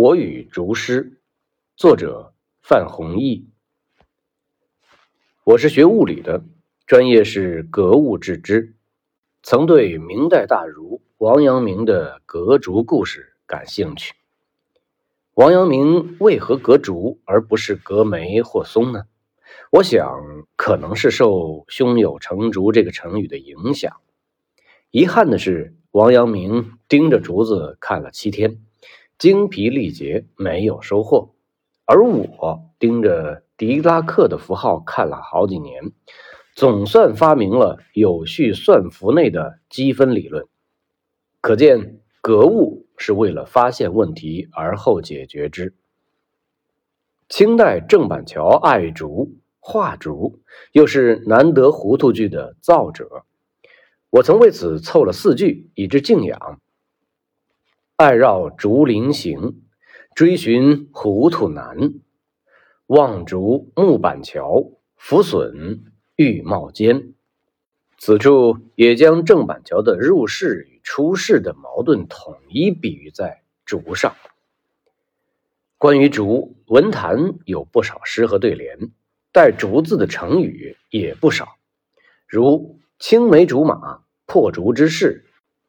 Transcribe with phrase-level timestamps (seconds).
[0.00, 1.18] 我与竹诗，
[1.74, 3.48] 作者范弘毅。
[5.42, 6.44] 我是学物理的，
[6.86, 8.76] 专业是格物致知，
[9.42, 14.14] 曾对明代大儒王阳明的格竹故事感兴趣。
[15.34, 19.02] 王阳明为何格竹而不是格梅或松呢？
[19.72, 20.20] 我想，
[20.54, 23.96] 可能是受“胸有成竹”这个成语的影响。
[24.92, 28.60] 遗憾的是，王阳明盯着竹子看了七天。
[29.18, 31.34] 精疲力竭，没有收获。
[31.84, 35.92] 而我盯着狄拉克的符号看了好几年，
[36.54, 40.46] 总算发明了有序算符内的积分理论。
[41.40, 45.74] 可见，格物是为了发现问题而后解决之。
[47.28, 50.40] 清代郑板桥爱竹画竹，
[50.72, 53.24] 又是难得糊涂句的造者，
[54.10, 56.60] 我曾为此凑了四句，以致敬仰。
[58.00, 59.60] 爱绕竹林行，
[60.14, 61.94] 追寻糊涂难。
[62.86, 65.82] 望竹木板桥，浮笋
[66.14, 67.14] 玉帽间。
[67.98, 74.14] 此处也将郑板桥的入世与出世的矛盾统一比喻在竹上。
[75.76, 78.92] 关于竹，文坛有不少诗和对联，
[79.32, 81.48] 带“竹”字的成语也不少，
[82.28, 85.24] 如青梅竹马、破竹之势、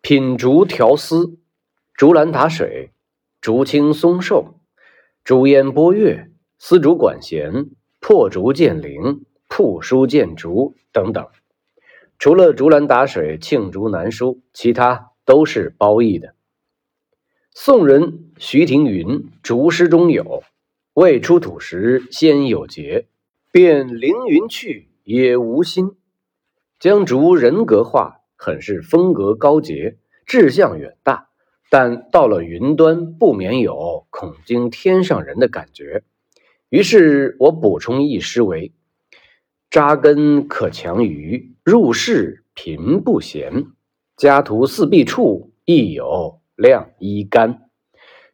[0.00, 1.40] 品竹调丝。
[1.94, 2.90] 竹篮打水，
[3.40, 4.60] 竹青松瘦，
[5.24, 11.28] 竹烟波月，丝竹管弦，破竹见灵，铺书见竹等等。
[12.18, 16.34] 除了竹篮打水、罄竹难书，其他都是褒义的。
[17.52, 20.42] 宋人徐庭云竹诗中有
[20.94, 23.06] “未出土时先有节，
[23.52, 25.92] 便凌云去也无心”，
[26.80, 31.28] 将竹人格化，很是风格高洁，志向远大。
[31.72, 36.02] 但到了云端，不免有恐惊天上人的感觉。
[36.68, 38.74] 于是我补充一诗为
[39.72, 43.68] ：“扎根可强于入世贫不闲，
[44.18, 47.70] 家徒四壁处，亦有晾衣杆。”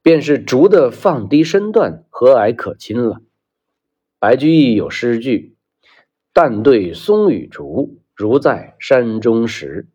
[0.00, 3.20] 便是竹的放低身段，和蔼可亲了。
[4.20, 5.56] 白居易有诗句
[6.32, 9.88] ：“但对松与竹，如在山中时。”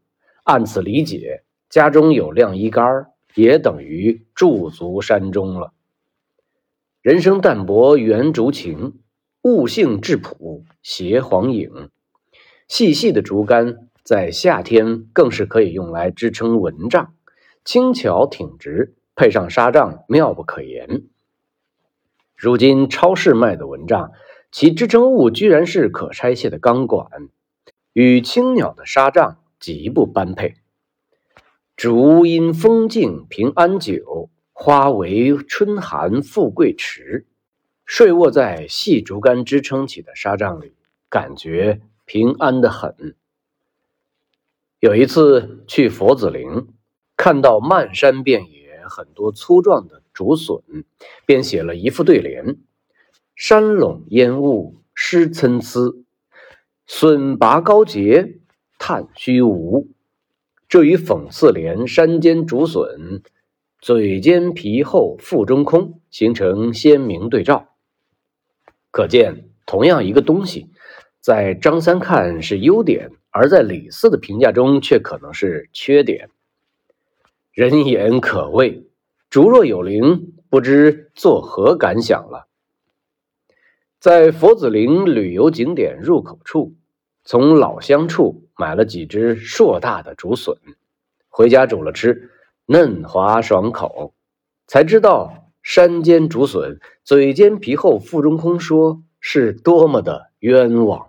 [0.43, 3.11] 按此理解，家中有晾衣杆儿。
[3.35, 5.73] 也等于驻足山中了。
[7.01, 8.99] 人生淡泊缘竹情，
[9.41, 11.89] 物性质朴携黄影。
[12.67, 17.13] 细细的竹竿在夏天更是可以用来支撑蚊帐，
[17.65, 21.03] 轻巧挺直，配上纱帐，妙不可言。
[22.35, 24.11] 如今超市卖的蚊帐，
[24.51, 27.07] 其支撑物居然是可拆卸的钢管，
[27.93, 30.55] 与青鸟的纱帐极不般配。
[31.79, 37.25] 竹因风静平安久，花为春寒富贵迟。
[37.85, 40.73] 睡卧在细竹竿支撑起的纱帐里，
[41.07, 43.15] 感觉平安的很。
[44.81, 46.67] 有一次去佛子陵，
[47.15, 50.61] 看到漫山遍野很多粗壮的竹笋，
[51.25, 52.57] 便写了一副对联
[53.37, 56.03] ：“山笼烟雾湿参差，
[56.85, 58.41] 笋拔高洁
[58.77, 59.87] 叹虚无。”
[60.69, 63.23] 这与讽刺联“山间竹笋，
[63.81, 67.69] 嘴尖皮厚腹中空”形成鲜明对照。
[68.91, 70.69] 可见，同样一个东西，
[71.21, 76.29] 在张三看是优点，而在李四的评价中却可能是缺点。
[77.51, 78.85] 人言可畏，
[79.31, 82.47] 竹若有灵，不知作何感想了。
[83.99, 86.75] 在佛子岭旅游景点入口处。
[87.29, 90.57] 从老乡处买了几只硕大的竹笋，
[91.27, 92.31] 回家煮了吃，
[92.65, 94.15] 嫩滑爽口。
[94.65, 101.08] 才知道山间竹笋，嘴尖皮厚腹中空，说是多么的冤枉。